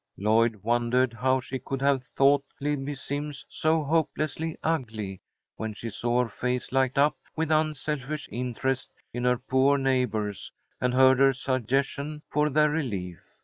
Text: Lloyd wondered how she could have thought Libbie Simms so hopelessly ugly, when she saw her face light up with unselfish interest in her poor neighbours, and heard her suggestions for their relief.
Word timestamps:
Lloyd 0.17 0.55
wondered 0.63 1.13
how 1.13 1.39
she 1.39 1.59
could 1.59 1.79
have 1.83 2.03
thought 2.15 2.43
Libbie 2.59 2.95
Simms 2.97 3.45
so 3.47 3.83
hopelessly 3.83 4.57
ugly, 4.63 5.21
when 5.57 5.75
she 5.75 5.91
saw 5.91 6.23
her 6.23 6.27
face 6.29 6.71
light 6.71 6.97
up 6.97 7.15
with 7.35 7.51
unselfish 7.51 8.27
interest 8.31 8.95
in 9.13 9.25
her 9.25 9.37
poor 9.37 9.77
neighbours, 9.77 10.51
and 10.81 10.95
heard 10.95 11.19
her 11.19 11.33
suggestions 11.33 12.23
for 12.31 12.49
their 12.49 12.71
relief. 12.71 13.19